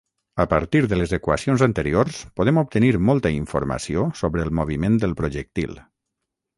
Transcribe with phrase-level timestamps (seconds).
[0.43, 5.83] A partir de les equacions anteriors podem obtenir molta informació sobre el moviment del projectil.